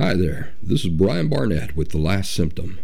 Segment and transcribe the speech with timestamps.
[0.00, 2.80] Hi there, this is Brian Barnett with The Last Symptom.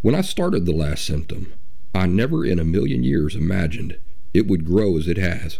[0.00, 1.52] When I started The Last Symptom,
[1.94, 3.98] I never in a million years imagined
[4.32, 5.58] it would grow as it has.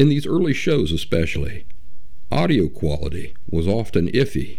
[0.00, 1.64] In these early shows, especially,
[2.32, 4.58] audio quality was often iffy,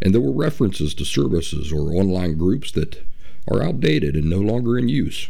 [0.00, 3.06] and there were references to services or online groups that
[3.48, 5.28] are outdated and no longer in use.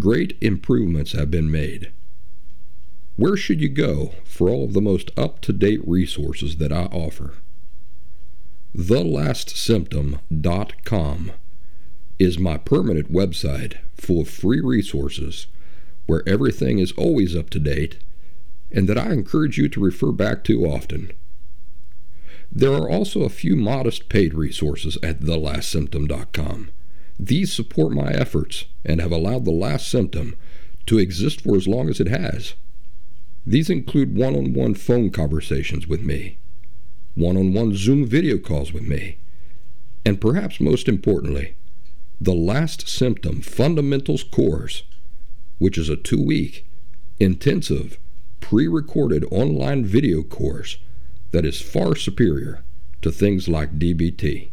[0.00, 1.92] Great improvements have been made.
[3.14, 6.86] Where should you go for all of the most up to date resources that I
[6.86, 7.34] offer?
[8.76, 11.32] TheLastSymptom.com
[12.18, 15.46] is my permanent website full of free resources
[16.06, 17.98] where everything is always up to date
[18.70, 21.12] and that I encourage you to refer back to often.
[22.50, 26.70] There are also a few modest paid resources at TheLastSymptom.com.
[27.20, 30.34] These support my efforts and have allowed The Last Symptom
[30.86, 32.54] to exist for as long as it has.
[33.46, 36.38] These include one on one phone conversations with me
[37.14, 39.18] one on one Zoom video calls with me.
[40.04, 41.56] And perhaps most importantly,
[42.20, 44.84] the Last Symptom Fundamentals course,
[45.58, 46.66] which is a two week,
[47.18, 47.98] intensive,
[48.40, 50.78] pre recorded online video course
[51.32, 52.62] that is far superior
[53.00, 54.50] to things like DBT.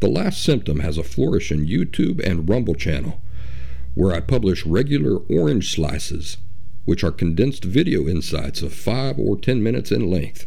[0.00, 3.20] The Last Symptom has a flourishing YouTube and Rumble channel
[3.94, 6.36] where I publish regular orange slices,
[6.84, 10.46] which are condensed video insights of 5 or 10 minutes in length.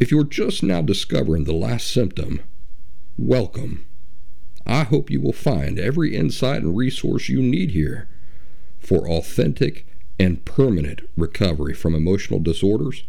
[0.00, 2.40] If you're just now discovering the last symptom,
[3.16, 3.86] welcome.
[4.66, 8.08] I hope you will find every insight and resource you need here
[8.80, 9.86] for authentic
[10.18, 13.04] and permanent recovery from emotional disorders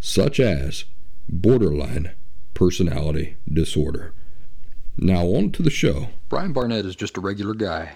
[0.00, 0.84] such as
[1.28, 2.10] borderline
[2.52, 4.12] personality disorder.
[4.96, 6.08] Now, on to the show.
[6.28, 7.92] Brian Barnett is just a regular guy.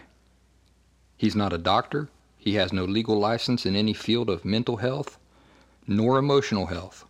[1.16, 5.18] He's not a doctor, he has no legal license in any field of mental health
[5.88, 7.04] nor emotional health.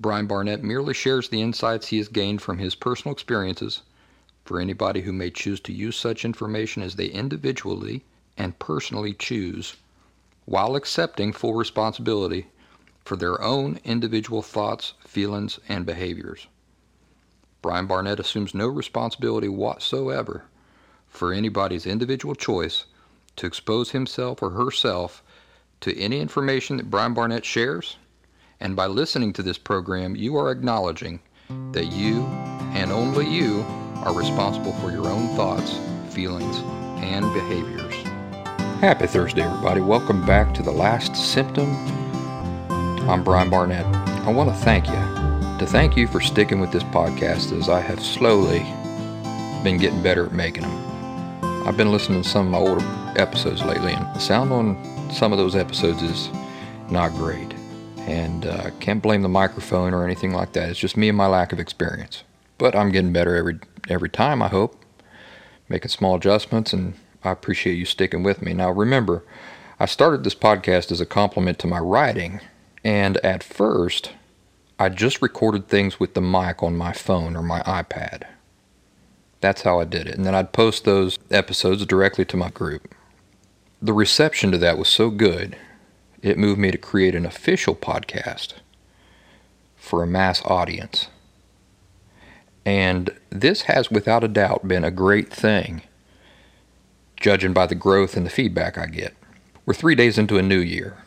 [0.00, 3.82] Brian Barnett merely shares the insights he has gained from his personal experiences
[4.46, 8.02] for anybody who may choose to use such information as they individually
[8.38, 9.76] and personally choose,
[10.46, 12.46] while accepting full responsibility
[13.04, 16.46] for their own individual thoughts, feelings, and behaviors.
[17.60, 20.44] Brian Barnett assumes no responsibility whatsoever
[21.08, 22.86] for anybody's individual choice
[23.36, 25.22] to expose himself or herself
[25.82, 27.96] to any information that Brian Barnett shares
[28.60, 31.18] and by listening to this program, you are acknowledging
[31.72, 32.24] that you
[32.74, 33.62] and only you
[34.04, 35.78] are responsible for your own thoughts,
[36.14, 36.58] feelings,
[37.02, 37.94] and behaviors.
[38.80, 39.80] Happy Thursday, everybody.
[39.80, 41.74] Welcome back to The Last Symptom.
[43.08, 43.86] I'm Brian Barnett.
[44.26, 44.92] I want to thank you,
[45.58, 48.60] to thank you for sticking with this podcast as I have slowly
[49.64, 51.66] been getting better at making them.
[51.66, 52.84] I've been listening to some of my older
[53.18, 56.28] episodes lately, and the sound on some of those episodes is
[56.90, 57.54] not great
[58.08, 60.68] and uh, can't blame the microphone or anything like that.
[60.68, 62.24] It's just me and my lack of experience.
[62.58, 64.42] But I'm getting better every every time.
[64.42, 64.82] I hope,
[65.68, 66.94] making small adjustments, and
[67.24, 68.52] I appreciate you sticking with me.
[68.52, 69.24] Now, remember,
[69.78, 72.40] I started this podcast as a complement to my writing,
[72.84, 74.12] and at first,
[74.78, 78.24] I just recorded things with the mic on my phone or my iPad.
[79.40, 82.94] That's how I did it, and then I'd post those episodes directly to my group.
[83.80, 85.56] The reception to that was so good
[86.22, 88.54] it moved me to create an official podcast
[89.76, 91.08] for a mass audience.
[92.66, 95.82] And this has without a doubt been a great thing,
[97.16, 99.14] judging by the growth and the feedback I get.
[99.64, 100.98] We're three days into a new year.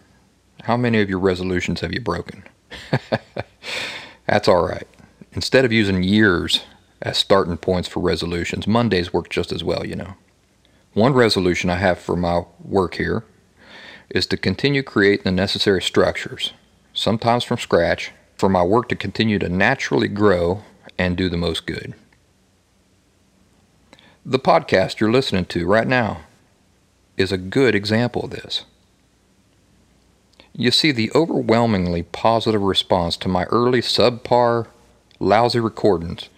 [0.63, 2.44] How many of your resolutions have you broken?
[4.25, 4.88] That's all right.
[5.34, 6.63] Instead of using years
[7.01, 10.16] as starting points for resolutions, Mondays work just as well, you know.
[10.94, 13.24] One resolution I have for my work here
[14.13, 16.53] is to continue creating the necessary structures,
[16.94, 20.63] sometimes from scratch, for my work to continue to naturally grow
[20.97, 21.94] and do the most good.
[24.25, 26.22] The podcast you're listening to right now
[27.18, 28.63] is a good example of this.
[30.56, 34.68] You see, the overwhelmingly positive response to my early subpar,
[35.19, 36.30] lousy recordings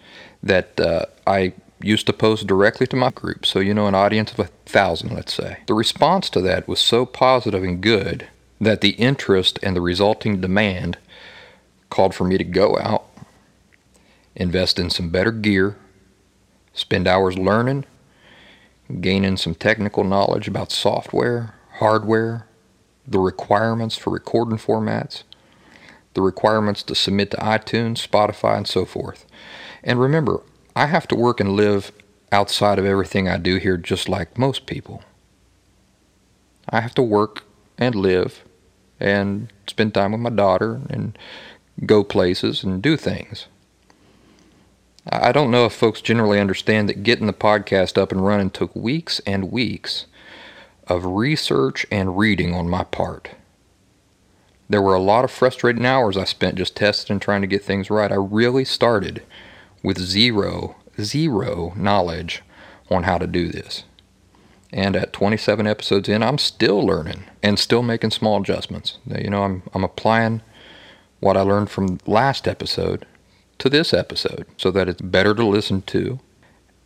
[0.42, 4.32] that uh, I used to post directly to my group, so you know, an audience
[4.32, 5.58] of a thousand, let's say.
[5.66, 8.28] The response to that was so positive and good
[8.60, 10.98] that the interest and the resulting demand
[11.90, 13.04] called for me to go out,
[14.34, 15.76] invest in some better gear,
[16.72, 17.84] spend hours learning,
[19.00, 22.46] gaining some technical knowledge about software, hardware,
[23.06, 25.22] the requirements for recording formats,
[26.14, 29.26] the requirements to submit to iTunes, Spotify, and so forth.
[29.84, 30.40] And remember,
[30.76, 31.90] I have to work and live
[32.30, 35.02] outside of everything I do here just like most people.
[36.68, 37.44] I have to work
[37.78, 38.44] and live
[39.00, 41.18] and spend time with my daughter and
[41.84, 43.46] go places, and do things.
[45.08, 48.74] I don't know if folks generally understand that getting the podcast up and running took
[48.74, 50.06] weeks and weeks
[50.88, 53.30] of research and reading on my part.
[54.68, 57.62] There were a lot of frustrating hours I spent just testing and trying to get
[57.62, 58.10] things right.
[58.10, 59.22] I really started
[59.82, 62.42] with zero, zero knowledge
[62.90, 63.84] on how to do this.
[64.72, 68.98] And at 27 episodes in, I'm still learning and still making small adjustments.
[69.06, 70.42] You know, I'm, I'm applying
[71.20, 73.06] what I learned from last episode
[73.58, 76.20] to this episode so that it's better to listen to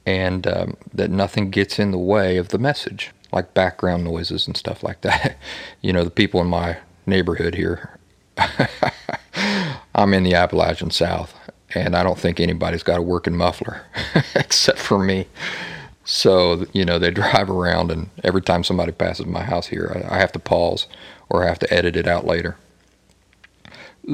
[0.07, 4.57] and um, that nothing gets in the way of the message, like background noises and
[4.57, 5.37] stuff like that.
[5.81, 7.99] you know, the people in my neighborhood here,
[9.95, 11.35] I'm in the Appalachian South,
[11.75, 13.83] and I don't think anybody's got a working muffler
[14.35, 15.27] except for me.
[16.05, 20.17] So, you know, they drive around, and every time somebody passes my house here, I,
[20.17, 20.87] I have to pause
[21.29, 22.57] or I have to edit it out later.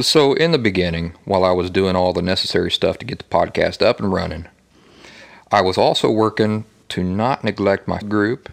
[0.01, 3.25] So, in the beginning, while I was doing all the necessary stuff to get the
[3.25, 4.47] podcast up and running,
[5.51, 8.51] I was also working to not neglect my group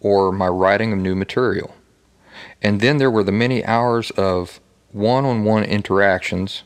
[0.00, 1.74] or my writing of new material.
[2.62, 4.60] And then there were the many hours of
[4.92, 6.62] one on one interactions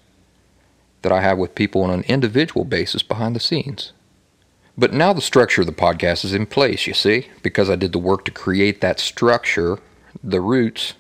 [1.03, 3.93] that I have with people on an individual basis behind the scenes.
[4.77, 7.93] But now the structure of the podcast is in place, you see, because I did
[7.93, 9.79] the work to create that structure,
[10.23, 10.95] the roots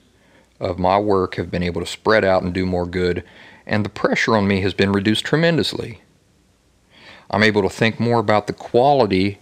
[0.59, 3.25] of my work have been able to spread out and do more good,
[3.67, 6.03] and the pressure on me has been reduced tremendously.
[7.31, 9.39] I'm able to think more about the quality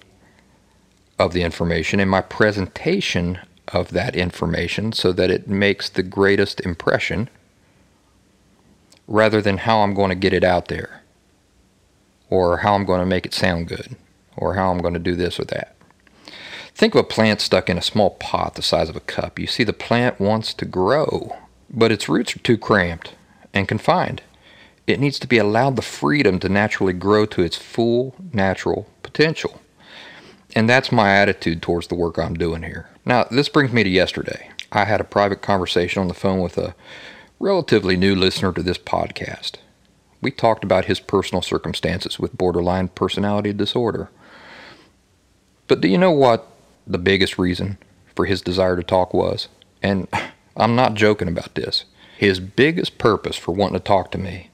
[1.19, 3.39] of the information and my presentation
[3.69, 7.29] of that information so that it makes the greatest impression
[9.09, 11.03] rather than how I'm going to get it out there
[12.31, 13.97] or how I'm going to make it sound good
[14.37, 15.75] or how I'm going to do this or that.
[16.75, 19.39] Think of a plant stuck in a small pot the size of a cup.
[19.39, 21.37] You see, the plant wants to grow,
[21.69, 23.15] but its roots are too cramped
[23.53, 24.23] and confined.
[24.87, 29.61] It needs to be allowed the freedom to naturally grow to its full natural potential.
[30.55, 32.89] And that's my attitude towards the work I'm doing here.
[33.05, 34.51] Now, this brings me to yesterday.
[34.71, 36.75] I had a private conversation on the phone with a
[37.39, 39.53] relatively new listener to this podcast.
[40.21, 44.11] We talked about his personal circumstances with borderline personality disorder.
[45.69, 46.49] But do you know what
[46.89, 47.79] the biggest reason
[48.17, 49.47] for his desire to talk was.
[49.83, 50.09] And
[50.57, 51.85] I'm not joking about this.
[52.17, 54.51] His biggest purpose for wanting to talk to me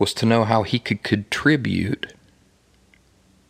[0.00, 2.12] was to know how he could contribute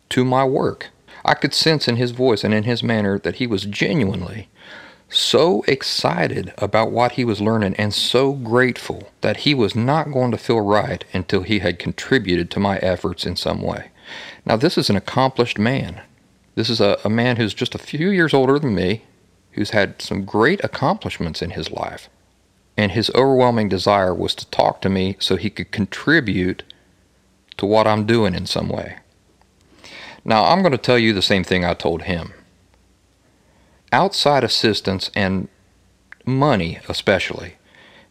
[0.09, 0.89] to my work.
[1.25, 4.49] I could sense in his voice and in his manner that he was genuinely
[5.09, 10.31] so excited about what he was learning and so grateful that he was not going
[10.31, 13.89] to feel right until he had contributed to my efforts in some way.
[14.45, 16.01] Now, this is an accomplished man.
[16.55, 19.03] This is a, a man who's just a few years older than me,
[19.51, 22.09] who's had some great accomplishments in his life.
[22.75, 26.63] And his overwhelming desire was to talk to me so he could contribute
[27.57, 28.97] to what I'm doing in some way.
[30.23, 32.33] Now, I'm going to tell you the same thing I told him.
[33.91, 35.47] Outside assistance and
[36.25, 37.53] money, especially,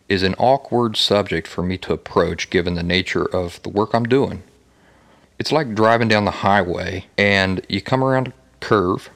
[0.09, 4.07] is an awkward subject for me to approach given the nature of the work I'm
[4.07, 4.43] doing.
[5.39, 9.11] It's like driving down the highway and you come around a curve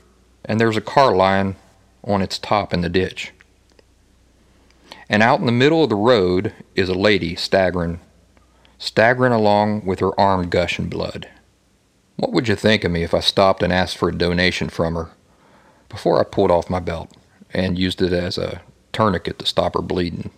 [0.45, 1.57] and there's a car lying
[2.05, 3.33] on its top in the ditch.
[5.09, 8.01] And out in the middle of the road is a lady staggering,
[8.79, 11.27] staggering along with her arm gushing blood.
[12.17, 14.94] What would you think of me if I stopped and asked for a donation from
[14.94, 15.11] her
[15.91, 17.15] before I pulled off my belt
[17.53, 20.31] and used it as a tourniquet to stop her bleeding?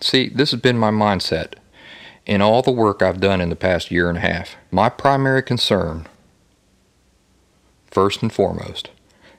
[0.00, 1.54] See, this has been my mindset
[2.28, 5.42] in all the work I've done in the past year and a half, my primary
[5.42, 6.06] concern,
[7.90, 8.90] first and foremost,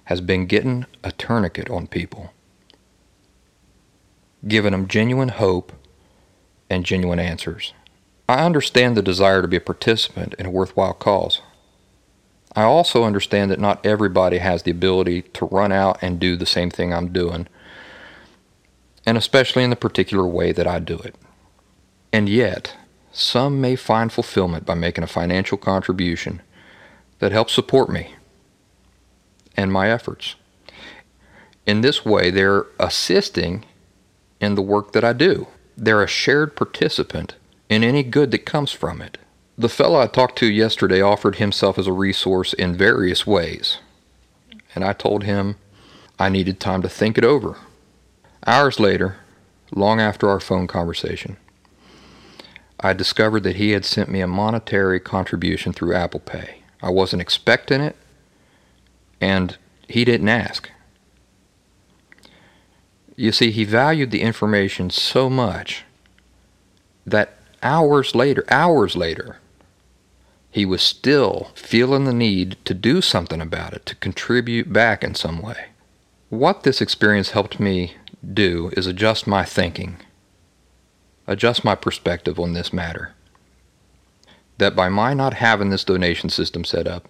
[0.06, 2.34] has been getting a tourniquet on people,
[4.48, 5.72] giving them genuine hope
[6.68, 7.74] and genuine answers.
[8.28, 11.42] I understand the desire to be a participant in a worthwhile cause.
[12.56, 16.46] I also understand that not everybody has the ability to run out and do the
[16.46, 17.48] same thing I'm doing,
[19.06, 21.16] and especially in the particular way that I do it.
[22.12, 22.76] And yet,
[23.12, 26.42] some may find fulfillment by making a financial contribution
[27.20, 28.16] that helps support me
[29.56, 30.36] and my efforts.
[31.66, 33.66] In this way, they're assisting
[34.40, 35.48] in the work that I do.
[35.78, 37.36] They're a shared participant
[37.70, 39.18] in any good that comes from it.
[39.60, 43.80] The fellow I talked to yesterday offered himself as a resource in various ways,
[44.74, 45.58] and I told him
[46.18, 47.58] I needed time to think it over.
[48.48, 49.18] Hours later,
[49.76, 51.36] long after our phone conversation,
[52.80, 56.62] I discovered that he had sent me a monetary contribution through Apple Pay.
[56.82, 57.98] I wasn't expecting it,
[59.20, 59.58] and
[59.90, 60.70] he didn't ask.
[63.18, 65.84] You see, he valued the information so much
[67.06, 69.40] that hours later, hours later,
[70.52, 75.14] he was still feeling the need to do something about it, to contribute back in
[75.16, 75.68] some way.
[76.30, 77.96] What this experience helped me
[78.34, 79.98] do is adjust my thinking,
[81.28, 83.14] adjust my perspective on this matter.
[84.58, 87.08] That by my not having this donation system set up,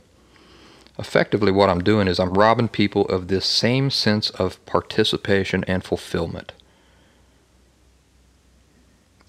[1.00, 5.84] effectively what I'm doing is I'm robbing people of this same sense of participation and
[5.84, 6.51] fulfillment.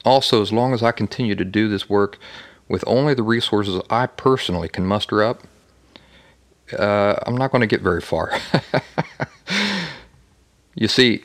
[0.04, 2.18] Also, as long as I continue to do this work
[2.70, 5.42] with only the resources I personally can muster up,
[6.72, 8.32] uh, I'm not going to get very far.
[10.76, 11.24] you see,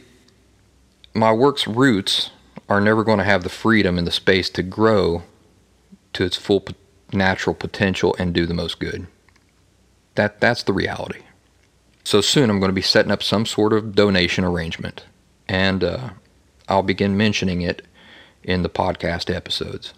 [1.13, 2.31] my work's roots
[2.67, 5.21] are never going to have the freedom and the space to grow
[6.13, 6.65] to its full
[7.13, 9.05] natural potential and do the most good.
[10.15, 11.21] That that's the reality.
[12.03, 15.05] So soon I'm going to be setting up some sort of donation arrangement,
[15.47, 16.09] and uh,
[16.67, 17.83] I'll begin mentioning it
[18.43, 19.93] in the podcast episodes.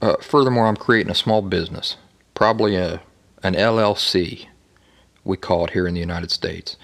[0.00, 1.96] Uh, furthermore, I'm creating a small business,
[2.34, 3.02] probably a
[3.42, 4.46] an LLC,
[5.24, 6.76] we call it here in the United States,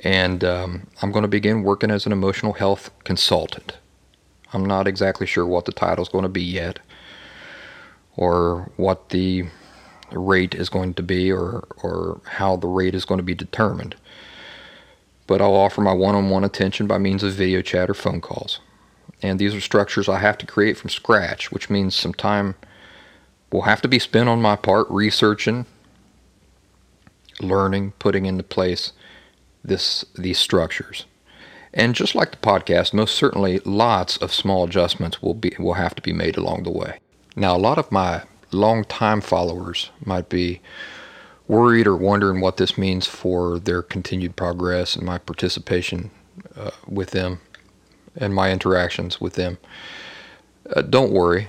[0.00, 3.76] and um, I'm going to begin working as an emotional health consultant.
[4.52, 6.78] I'm not exactly sure what the title is going to be yet,
[8.16, 9.44] or what the
[10.10, 13.96] rate is going to be, or or how the rate is going to be determined.
[15.26, 18.60] But I'll offer my one-on-one attention by means of video chat or phone calls.
[19.22, 22.56] And these are structures I have to create from scratch, which means some time
[23.52, 25.66] will have to be spent on my part researching,
[27.40, 28.92] learning, putting into place
[29.64, 31.06] this these structures.
[31.74, 35.94] And just like the podcast, most certainly lots of small adjustments will be will have
[35.94, 36.98] to be made along the way.
[37.36, 40.60] Now, a lot of my long-time followers might be
[41.48, 46.10] worried or wondering what this means for their continued progress and my participation
[46.54, 47.40] uh, with them
[48.16, 49.58] and my interactions with them.
[50.74, 51.48] Uh, don't worry,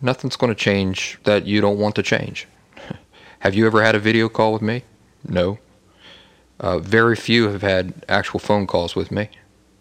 [0.00, 2.46] nothing's going to change that you don't want to change.
[3.40, 4.82] have you ever had a video call with me?
[5.24, 5.58] No.
[6.58, 9.30] Uh, very few have had actual phone calls with me,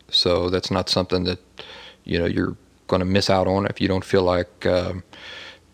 [0.09, 1.39] so that's not something that
[2.05, 2.55] you know you're
[2.87, 5.03] going to miss out on if you don't feel like um,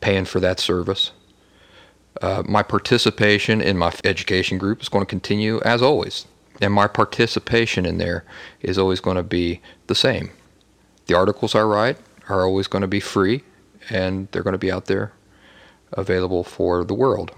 [0.02, 1.12] paying for that service.
[2.22, 6.26] Uh, my participation in my education group is going to continue as always,
[6.60, 8.24] and my participation in there
[8.62, 10.32] is always going to be the same.
[11.08, 11.98] The articles I write
[12.30, 13.44] are always going to be free
[13.90, 15.14] and they're going to be out there
[15.94, 17.32] available for the world.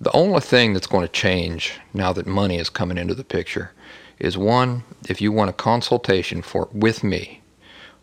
[0.00, 3.72] The only thing that's going to change now that money is coming into the picture
[4.18, 7.42] is one, if you want a consultation for with me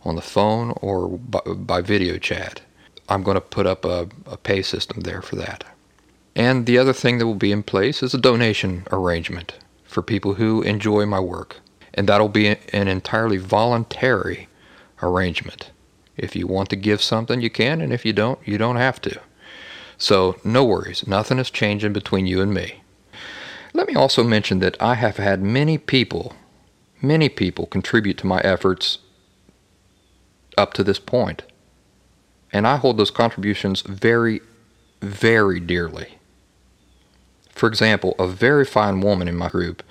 [0.04, 2.62] on the phone or by, by video chat,
[3.10, 5.64] I'm going to put up a, a pay system there for that.
[6.36, 10.36] And the other thing that will be in place is a donation arrangement for people
[10.36, 11.58] who enjoy my work.
[11.94, 14.48] And that'll be an entirely voluntary
[15.02, 15.72] arrangement.
[16.18, 19.02] If you want to give something, you can, and if you don't, you don't have
[19.02, 19.20] to.
[19.98, 22.82] So, no worries, nothing is changing between you and me.
[23.74, 26.34] Let me also mention that I have had many people,
[27.02, 28.98] many people contribute to my efforts
[30.58, 31.44] up to this point.
[32.52, 34.42] And I hold those contributions very,
[35.02, 36.18] very dearly.
[37.50, 39.84] For example, a very fine woman in my group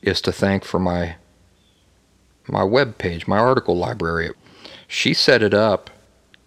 [0.00, 1.16] is to thank for my
[2.48, 4.30] my web page, my article library.
[4.88, 5.90] She set it up.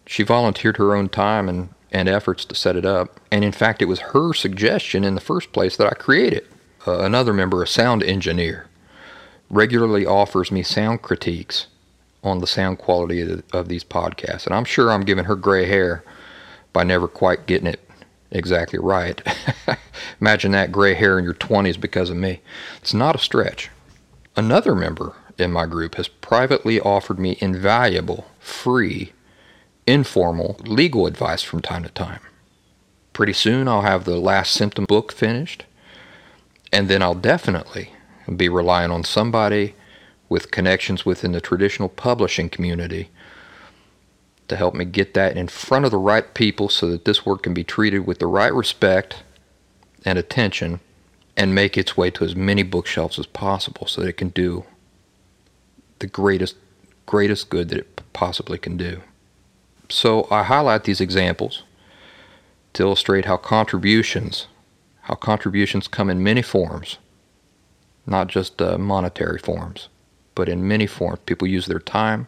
[0.05, 3.19] She volunteered her own time and, and efforts to set it up.
[3.31, 6.47] And in fact, it was her suggestion in the first place that I create it.
[6.85, 8.67] Uh, another member, a sound engineer,
[9.49, 11.67] regularly offers me sound critiques
[12.23, 14.45] on the sound quality of, the, of these podcasts.
[14.45, 16.03] And I'm sure I'm giving her gray hair
[16.73, 17.79] by never quite getting it
[18.31, 19.21] exactly right.
[20.21, 22.41] Imagine that gray hair in your 20s because of me.
[22.81, 23.69] It's not a stretch.
[24.35, 29.13] Another member in my group has privately offered me invaluable, free,
[29.87, 32.21] informal legal advice from time to time.
[33.13, 35.65] Pretty soon I'll have the last symptom book finished,
[36.71, 37.91] and then I'll definitely
[38.35, 39.75] be relying on somebody
[40.27, 43.09] with connections within the traditional publishing community
[44.47, 47.43] to help me get that in front of the right people so that this work
[47.43, 49.23] can be treated with the right respect
[50.03, 50.79] and attention
[51.37, 54.63] and make its way to as many bookshelves as possible so that it can do
[55.99, 56.55] the greatest
[57.05, 59.01] greatest good that it possibly can do.
[59.89, 61.63] So I highlight these examples
[62.73, 64.47] to illustrate how contributions
[65.05, 66.97] how contributions come in many forms,
[68.07, 69.87] not just uh, monetary forms,
[70.33, 71.19] but in many forms.
[71.27, 72.25] People use their time,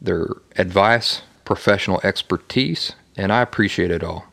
[0.00, 4.26] their advice, professional expertise, and I appreciate it all.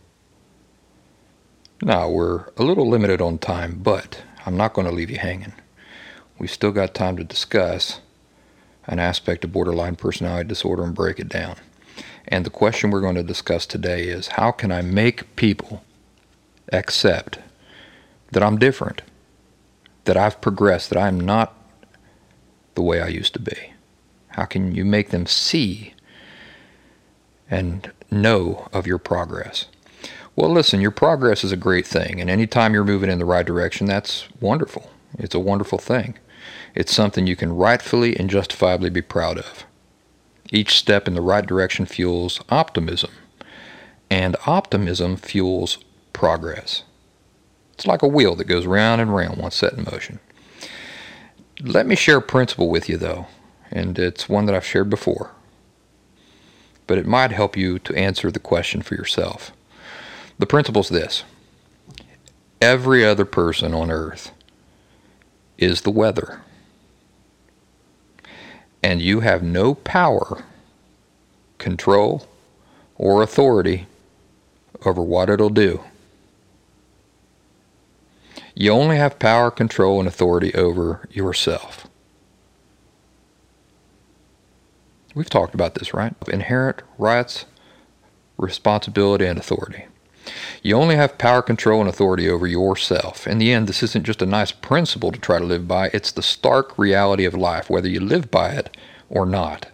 [1.82, 5.54] Now, we're a little limited on time, but I'm not going to leave you hanging.
[6.38, 8.00] We've still got time to discuss
[8.88, 11.56] an aspect of borderline personality disorder and break it down.
[12.28, 15.84] And the question we're going to discuss today is how can I make people
[16.72, 17.40] accept
[18.32, 19.02] that I'm different,
[20.06, 21.56] that I've progressed, that I'm not
[22.76, 23.74] the way I used to be?
[24.30, 25.94] How can you make them see
[27.50, 29.66] and know of your progress?
[30.36, 33.46] Well, listen, your progress is a great thing, and anytime you're moving in the right
[33.46, 34.90] direction, that's wonderful.
[35.20, 36.18] It's a wonderful thing.
[36.76, 39.66] It's something you can rightfully and justifiably be proud of.
[40.52, 43.12] Each step in the right direction fuels optimism,
[44.10, 45.78] and optimism fuels
[46.14, 46.84] progress.
[47.74, 50.20] It's like a wheel that goes round and round once set in motion.
[51.62, 53.28] Let me share a principle with you, though,
[53.72, 55.32] and it's one that I've shared before,
[56.88, 59.52] but it might help you to answer the question for yourself.
[60.38, 61.24] The principle is this
[62.62, 64.32] every other person on earth
[65.64, 66.42] is the weather.
[68.82, 70.44] And you have no power,
[71.58, 72.28] control,
[72.96, 73.88] or authority
[74.86, 75.84] over what it'll do.
[78.56, 81.88] You only have power, control, and authority over yourself.
[85.16, 86.14] We've talked about this, right?
[86.28, 87.46] Inherent rights,
[88.38, 89.86] responsibility, and authority.
[90.62, 93.28] You only have power, control, and authority over yourself.
[93.28, 96.12] In the end, this isn't just a nice principle to try to live by, it's
[96.12, 98.76] the stark reality of life, whether you live by it
[99.10, 99.68] or not.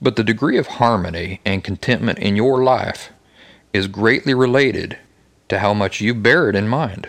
[0.00, 3.10] But the degree of harmony and contentment in your life
[3.72, 4.98] is greatly related
[5.48, 7.08] to how much you bear it in mind.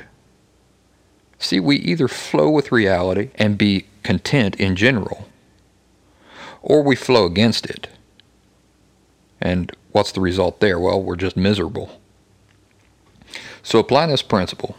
[1.39, 5.27] See, we either flow with reality and be content in general,
[6.61, 7.87] or we flow against it.
[9.39, 10.79] And what's the result there?
[10.79, 12.01] Well, we're just miserable.
[13.65, 14.77] So apply this principle.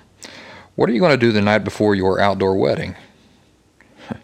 [0.76, 2.94] What are you going to do the night before your outdoor wedding?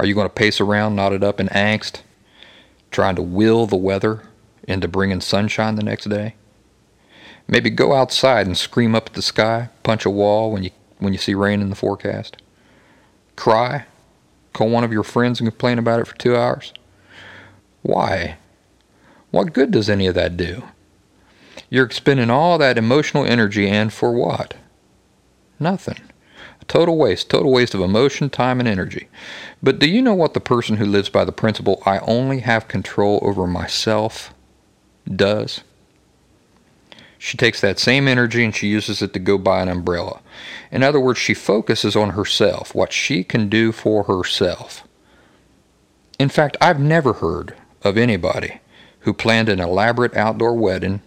[0.00, 2.00] Are you going to pace around knotted up in angst,
[2.90, 4.24] trying to will the weather
[4.66, 6.34] into bringing sunshine the next day?
[7.46, 11.12] Maybe go outside and scream up at the sky, punch a wall when you when
[11.12, 12.36] you see rain in the forecast.
[13.36, 13.86] Cry,
[14.52, 16.72] call one of your friends and complain about it for 2 hours.
[17.82, 18.38] Why?
[19.30, 20.64] What good does any of that do?
[21.70, 24.54] You're expending all that emotional energy and for what?
[25.60, 26.00] Nothing.
[26.60, 29.08] A total waste, total waste of emotion, time, and energy.
[29.62, 32.66] But do you know what the person who lives by the principle, I only have
[32.66, 34.34] control over myself,
[35.08, 35.60] does?
[37.18, 40.20] She takes that same energy and she uses it to go buy an umbrella.
[40.72, 44.88] In other words, she focuses on herself, what she can do for herself.
[46.18, 48.60] In fact, I've never heard of anybody
[49.00, 51.02] who planned an elaborate outdoor wedding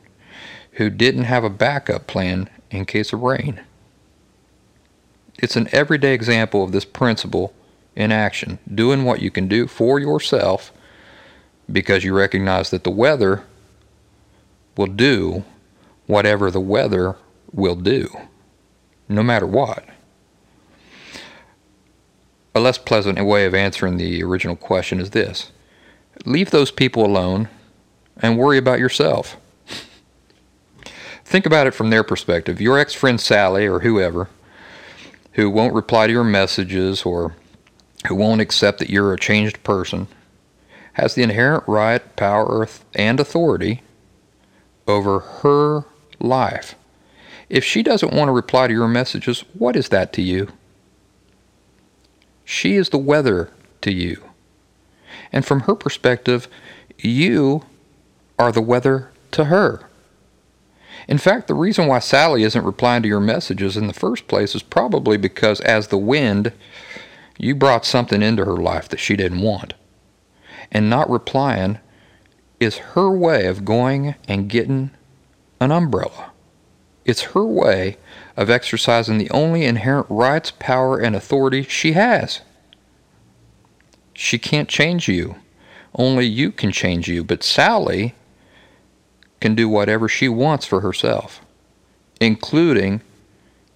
[0.73, 3.61] who didn't have a backup plan in case of rain.
[5.39, 7.53] It's an everyday example of this principle
[7.95, 10.71] in action, doing what you can do for yourself
[11.71, 13.43] because you recognize that the weather
[14.75, 15.43] will do
[16.07, 17.15] whatever the weather
[17.51, 18.09] will do,
[19.07, 19.85] no matter what.
[22.55, 25.51] A less pleasant way of answering the original question is this
[26.25, 27.49] leave those people alone
[28.17, 29.37] and worry about yourself.
[31.33, 32.61] Think about it from their perspective.
[32.61, 34.29] Your ex friend Sally or whoever
[35.31, 37.35] who won't reply to your messages or
[38.07, 40.07] who won't accept that you're a changed person
[40.93, 43.81] has the inherent right, power, and authority
[44.87, 45.85] over her
[46.19, 46.75] life.
[47.49, 50.49] If she doesn't want to reply to your messages, what is that to you?
[52.45, 53.49] She is the weather
[53.81, 54.23] to you.
[55.31, 56.47] And from her perspective,
[56.99, 57.63] you
[58.37, 59.89] are the weather to her.
[61.07, 64.55] In fact, the reason why Sally isn't replying to your messages in the first place
[64.55, 66.53] is probably because, as the wind,
[67.37, 69.73] you brought something into her life that she didn't want.
[70.71, 71.79] And not replying
[72.59, 74.91] is her way of going and getting
[75.59, 76.31] an umbrella.
[77.05, 77.97] It's her way
[78.37, 82.41] of exercising the only inherent rights, power, and authority she has.
[84.13, 85.35] She can't change you.
[85.95, 87.23] Only you can change you.
[87.23, 88.15] But Sally
[89.43, 91.41] can do whatever she wants for herself,
[92.21, 93.01] including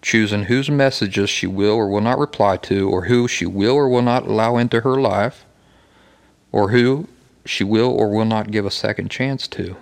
[0.02, 3.90] choosing whose messages she will or will not reply to, or who she will or
[3.90, 5.44] will not allow into her life,
[6.54, 7.06] or who
[7.46, 9.76] she will or will not give a second chance to.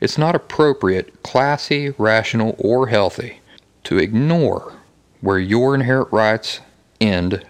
[0.00, 3.40] It's not appropriate, classy, rational, or healthy
[3.84, 4.72] to ignore
[5.20, 6.60] where your inherent rights
[6.98, 7.44] end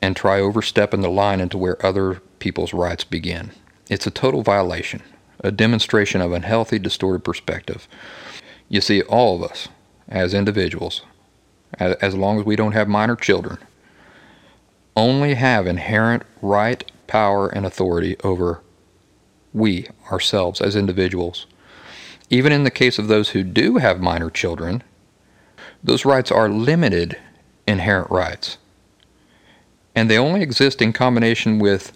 [0.00, 3.50] and try overstepping the line into where other people's rights begin.
[3.90, 5.02] It's a total violation
[5.44, 7.86] a demonstration of unhealthy, distorted perspective.
[8.68, 9.68] You see, all of us,
[10.08, 11.02] as individuals,
[11.78, 13.58] as long as we don't have minor children,
[14.96, 18.60] only have inherent right, power, and authority over
[19.52, 21.46] we, ourselves, as individuals.
[22.30, 24.82] Even in the case of those who do have minor children,
[25.82, 27.18] those rights are limited
[27.66, 28.56] inherent rights.
[29.94, 31.92] And they only exist in combination with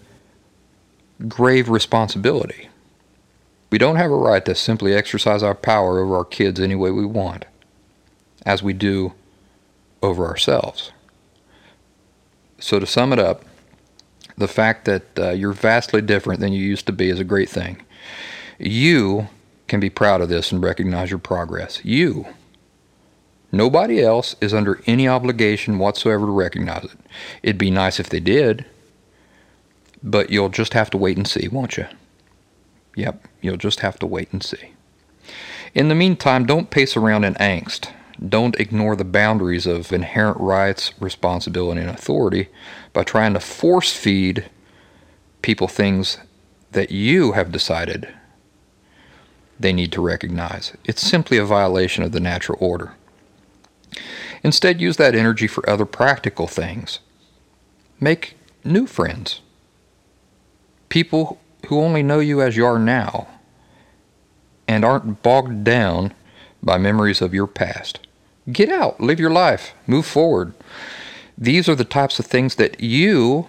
[1.27, 2.69] grave responsibility.
[3.69, 6.91] We don't have a right to simply exercise our power over our kids any way
[6.91, 7.45] we want,
[8.45, 9.13] as we do
[10.01, 10.91] over ourselves.
[12.59, 13.45] So, to sum it up,
[14.37, 17.49] the fact that uh, you're vastly different than you used to be is a great
[17.49, 17.81] thing.
[18.57, 19.27] You
[19.67, 21.83] can be proud of this and recognize your progress.
[21.85, 22.25] You.
[23.51, 26.97] Nobody else is under any obligation whatsoever to recognize it.
[27.43, 28.65] It'd be nice if they did,
[30.03, 31.85] but you'll just have to wait and see, won't you?
[32.99, 34.73] Yep, you'll just have to wait and see.
[35.73, 37.93] In the meantime, don't pace around in angst.
[38.27, 42.49] Don't ignore the boundaries of inherent rights, responsibility, and authority
[42.91, 44.49] by trying to force feed
[45.41, 46.17] people things
[46.73, 48.13] that you have decided
[49.57, 50.73] they need to recognize.
[50.83, 52.95] It's simply a violation of the natural order.
[54.43, 56.99] Instead, use that energy for other practical things.
[57.97, 58.35] Make
[58.65, 59.39] new friends.
[60.89, 63.27] People who only know you as you are now
[64.67, 66.11] and aren't bogged down
[66.63, 67.99] by memories of your past.
[68.51, 70.55] Get out, live your life, move forward.
[71.37, 73.47] These are the types of things that you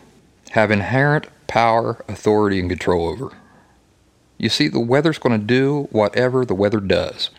[0.50, 3.32] have inherent power, authority, and control over.
[4.36, 7.30] You see, the weather's going to do whatever the weather does.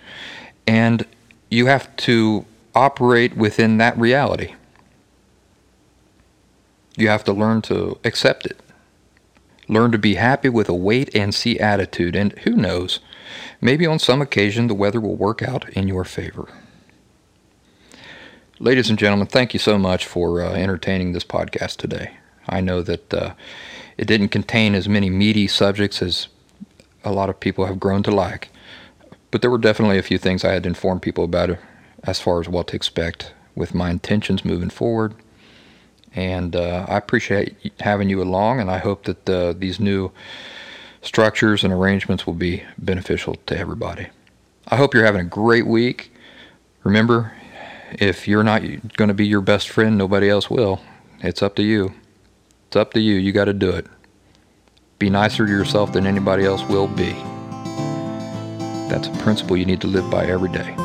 [0.65, 1.05] And
[1.51, 4.55] you have to operate within that reality.
[6.97, 8.59] You have to learn to accept it.
[9.71, 12.99] Learn to be happy with a wait and see attitude, and who knows,
[13.61, 16.49] maybe on some occasion the weather will work out in your favor.
[18.59, 22.17] Ladies and gentlemen, thank you so much for uh, entertaining this podcast today.
[22.49, 23.33] I know that uh,
[23.97, 26.27] it didn't contain as many meaty subjects as
[27.05, 28.49] a lot of people have grown to like,
[29.31, 31.57] but there were definitely a few things I had to inform people about
[32.03, 35.15] as far as what to expect with my intentions moving forward
[36.15, 40.11] and uh, I appreciate having you along, and I hope that uh, these new
[41.01, 44.07] structures and arrangements will be beneficial to everybody.
[44.67, 46.13] I hope you're having a great week.
[46.83, 47.33] Remember,
[47.93, 48.61] if you're not
[48.95, 50.81] going to be your best friend, nobody else will.
[51.19, 51.93] It's up to you.
[52.67, 53.15] It's up to you.
[53.15, 53.85] You got to do it.
[54.99, 57.11] Be nicer to yourself than anybody else will be.
[58.89, 60.75] That's a principle you need to live by every day.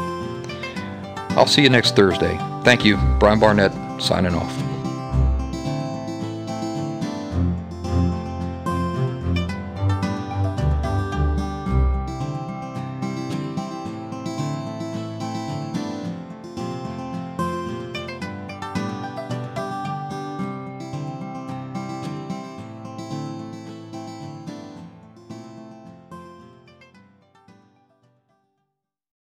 [1.36, 2.36] I'll see you next Thursday.
[2.64, 2.96] Thank you.
[3.18, 4.65] Brian Barnett signing off.